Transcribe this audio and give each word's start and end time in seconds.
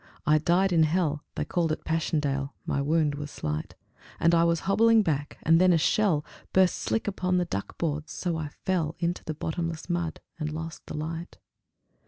I 0.25 0.39
died 0.39 0.73
in 0.73 0.81
hell 0.81 1.25
(They 1.35 1.45
called 1.45 1.71
it 1.71 1.85
Passchendaele); 1.85 2.55
my 2.65 2.81
wound 2.81 3.13
was 3.13 3.29
slight, 3.29 3.75
And 4.19 4.33
I 4.33 4.43
was 4.43 4.61
hobbling 4.61 5.03
back, 5.03 5.37
and 5.43 5.61
then 5.61 5.71
a 5.71 5.77
shell 5.77 6.25
Burst 6.53 6.75
slick 6.79 7.07
upon 7.07 7.37
the 7.37 7.45
duck 7.45 7.77
boards; 7.77 8.11
so 8.11 8.35
I 8.35 8.47
fell 8.49 8.95
Into 8.97 9.23
the 9.23 9.35
bottomless 9.35 9.91
mud, 9.91 10.19
and 10.39 10.51
lost 10.51 10.87
the 10.87 10.97
light. 10.97 11.37